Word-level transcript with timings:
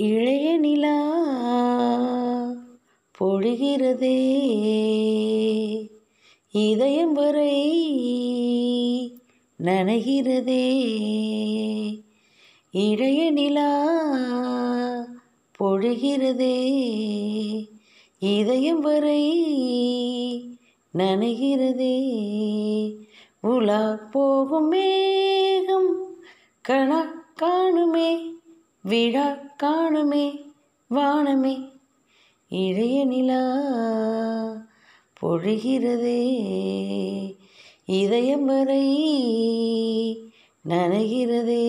இளைய 0.00 0.58
நிலா 0.58 1.12
பொழிகிறதே. 3.20 4.28
இதயம் 6.50 7.12
வரை 7.12 7.82
நனைகிறதே. 9.64 10.78
இளைய 12.70 13.30
நிலா 13.30 13.88
பொழிகிறதே. 15.60 16.78
இதயம் 18.18 18.80
வரை 18.80 19.42
நனைகிறதே. 20.98 22.14
உலா 23.40 23.98
போகும் 24.10 24.68
மேகம் 24.68 26.14
கணக்கானுமே 26.68 27.16
காணுமே. 27.42 28.36
விழா 28.88 29.38
காணுமே 29.62 30.52
வானமே. 30.90 31.70
இளைய 32.48 33.04
நிலா 33.04 33.42
பொழிகிறதே. 35.20 36.22
இதயம் 37.84 38.44
வரை 38.44 38.86
நனைகிறதே. 40.68 41.66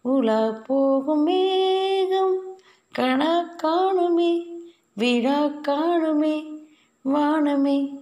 உலா 0.00 0.50
போகும் 0.50 1.22
மேகம் 1.22 2.56
கணா 2.98 3.42
காணுமே 3.62 4.44
விழா 4.94 5.44
காணுமே 5.44 6.44
வானமே. 7.02 7.98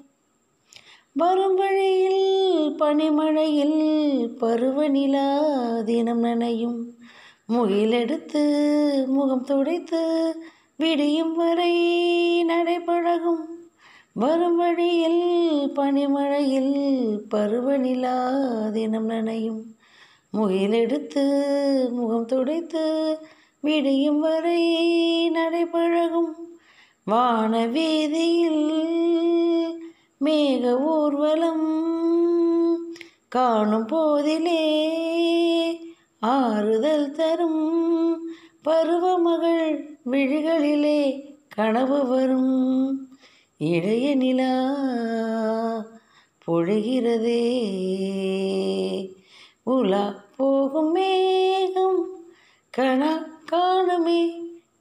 வரும் 1.12 1.54
வழியில் 1.54 2.74
பனிமழையில் 2.78 4.28
பருவநிலா 4.40 5.46
தினம் 5.84 6.24
நனையும். 6.24 6.96
முகிலெடுத்து 7.48 8.40
முகம் 9.06 9.44
துடைத்து 9.44 10.00
விடியும் 10.76 11.34
வரை 11.34 11.72
நடைபழகும் 12.42 13.44
வரும் 14.12 14.56
வழியில் 14.56 15.22
பனிமழையில் 15.76 16.74
பருவநிலா 17.30 18.16
தினம் 18.72 19.10
நனையும். 19.10 19.62
முகிலெடுத்து 20.32 21.24
முகம் 21.90 22.24
துடைத்து 22.24 23.18
விடியும் 23.60 24.20
வரை 24.20 24.62
நடைபழகும் 25.30 26.32
வான 27.04 27.66
வீதியில் 27.66 28.64
மேக 30.24 30.80
ஊர்வலம் 30.84 31.66
காணும் 33.28 33.86
போதிலே 33.86 34.62
ஆறுதல் 36.20 37.10
தரும். 37.10 38.20
பருவமகள் 38.64 39.98
விழிகளிலே 40.10 41.20
கனவு 41.48 42.06
வரும். 42.06 43.08
இளைய 43.58 44.14
நிலா 44.14 44.74
பொழுகிறதே. 46.46 47.54
உலா 49.62 50.24
போகும் 50.36 50.90
மேகம் 50.90 52.08
கணா 52.78 53.26
காணுமே 53.52 54.28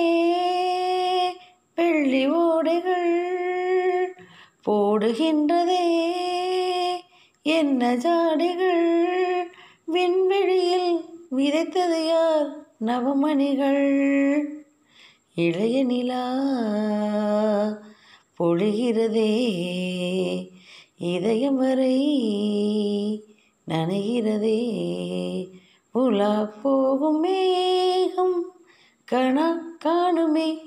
வெள்ளி 1.76 2.30
ஓடைகள் 2.30 2.95
போடுகின்றதே. 4.70 6.14
என்ன 7.42 7.96
ஜாடிகள் 7.96 9.42
விண்வெளியில் 9.86 11.06
விதைத்தது 11.32 12.08
யார் 12.08 12.74
நவமணிகள்? 12.86 14.44
இளைய 15.36 15.84
நிலா 15.84 16.34
பொழிகிறதே. 18.40 19.48
இதயம் 20.98 21.56
வரை 21.56 22.04
நனைகிறதே. 23.68 24.82
உலா 25.92 26.54
போகும் 26.64 27.20
மேகம் 27.20 28.46
கணா 29.12 29.58
காணுமே 29.86 30.58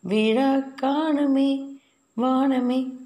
விழா 0.00 0.54
காணுமே 0.82 1.78
வானமே. 2.14 3.00